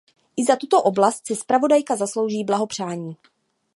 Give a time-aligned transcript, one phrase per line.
[0.37, 3.17] I za tuto oblast si zpravodajka zaslouží blahopřání.